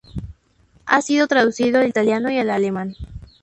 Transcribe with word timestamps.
Ha 0.87 1.03
sido 1.03 1.27
traducido 1.27 1.79
al 1.79 1.87
italiano 1.87 2.31
y 2.31 2.39
al 2.39 2.49
alemán. 2.49 2.95